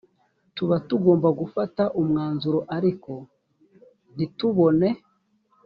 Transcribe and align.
tuba 0.55 0.75
tugomba 0.87 1.29
gufata 1.39 1.83
umwanzuro 1.99 2.59
ariko 2.77 3.11
ntitubone 4.15 4.89